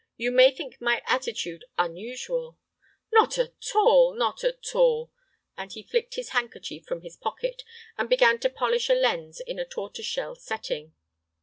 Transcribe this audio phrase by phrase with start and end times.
[0.17, 2.57] You may think my attitude unusual—"
[3.13, 5.11] "Not at all—not at all,"
[5.55, 7.61] and he flicked his handkerchief from his pocket
[7.99, 10.95] and began to polish a lens in a tortoise shell setting.